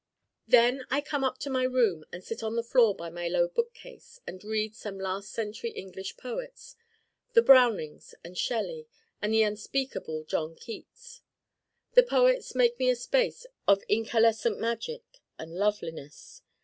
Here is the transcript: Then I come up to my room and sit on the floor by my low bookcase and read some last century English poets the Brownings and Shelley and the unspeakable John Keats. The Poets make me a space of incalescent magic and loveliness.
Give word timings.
Then 0.47 0.83
I 0.89 0.99
come 0.99 1.23
up 1.23 1.37
to 1.41 1.49
my 1.51 1.61
room 1.61 2.05
and 2.11 2.23
sit 2.23 2.41
on 2.41 2.55
the 2.55 2.63
floor 2.63 2.95
by 2.95 3.11
my 3.11 3.27
low 3.27 3.47
bookcase 3.47 4.19
and 4.25 4.43
read 4.43 4.75
some 4.75 4.97
last 4.97 5.29
century 5.31 5.69
English 5.73 6.17
poets 6.17 6.75
the 7.33 7.43
Brownings 7.43 8.15
and 8.23 8.35
Shelley 8.35 8.87
and 9.21 9.31
the 9.31 9.43
unspeakable 9.43 10.23
John 10.23 10.55
Keats. 10.55 11.21
The 11.93 12.01
Poets 12.01 12.55
make 12.55 12.79
me 12.79 12.89
a 12.89 12.95
space 12.95 13.45
of 13.67 13.83
incalescent 13.89 14.57
magic 14.59 15.03
and 15.37 15.53
loveliness. 15.53 16.41